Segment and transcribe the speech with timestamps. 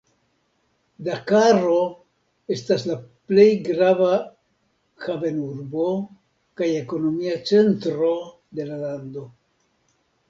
[1.07, 1.81] Dakaro
[2.55, 2.95] etas la
[3.31, 4.09] plej grava
[5.05, 5.85] havenurbo
[6.61, 8.13] kaj ekonomia centro
[8.59, 9.29] de la lando.